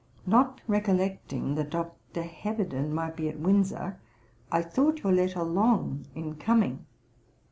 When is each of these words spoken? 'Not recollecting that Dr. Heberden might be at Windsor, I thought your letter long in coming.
'Not 0.25 0.61
recollecting 0.65 1.53
that 1.53 1.69
Dr. 1.69 2.23
Heberden 2.23 2.91
might 2.91 3.15
be 3.15 3.29
at 3.29 3.39
Windsor, 3.39 3.99
I 4.51 4.63
thought 4.63 5.03
your 5.03 5.13
letter 5.13 5.43
long 5.43 6.07
in 6.15 6.37
coming. 6.37 6.87